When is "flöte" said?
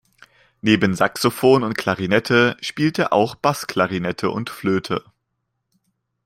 4.49-5.05